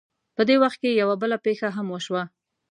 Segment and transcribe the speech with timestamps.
[0.35, 2.23] په دې وخت کې یوه بله پېښه هم وشوه.